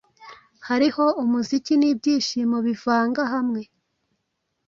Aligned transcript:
Hariho 0.67 1.05
umuziki 1.21 1.73
nibyishimo 1.77 2.57
bivanga 2.67 3.21
hamwe 3.33 3.61